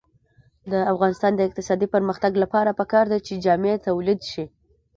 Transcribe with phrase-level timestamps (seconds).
[0.71, 4.45] د افغانستان د اقتصادي پرمختګ لپاره پکار ده چې جامې تولید شي.